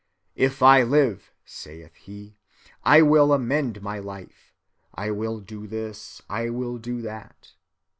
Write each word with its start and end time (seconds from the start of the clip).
'If 0.33 0.63
I 0.63 0.81
live,' 0.81 1.31
saith 1.45 1.93
he, 1.93 2.35
'I 2.83 3.03
will 3.03 3.31
amend 3.33 3.83
my 3.83 3.99
life: 3.99 4.51
I 4.95 5.11
will 5.11 5.39
do 5.39 5.67
this, 5.67 6.23
I 6.27 6.49
will 6.49 6.79
do 6.79 7.03
that. 7.03 7.51